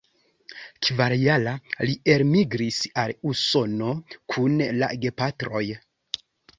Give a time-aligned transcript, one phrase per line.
[0.87, 1.53] Kvarjara,
[1.91, 3.95] li elmigris al Usono
[4.37, 5.67] kun la gepatroj.